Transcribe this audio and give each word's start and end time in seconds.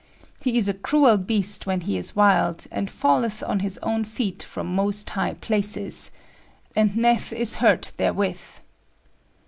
He 0.41 0.57
is 0.57 0.67
a 0.67 0.73
cruell 0.73 1.19
beaste 1.23 1.67
when 1.67 1.81
he 1.81 1.95
is 1.95 2.15
wilde, 2.15 2.65
and 2.71 2.89
falleth 2.89 3.43
on 3.43 3.59
his 3.59 3.77
owne 3.83 4.03
feete 4.03 4.41
from 4.41 4.73
most 4.73 5.11
high 5.11 5.35
places: 5.35 6.09
and 6.75 6.89
vneth 6.89 7.31
is 7.31 7.57
hurt 7.57 7.91
therewith. 7.97 8.41